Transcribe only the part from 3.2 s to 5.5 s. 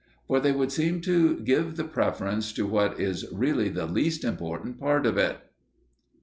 really the least important part of it.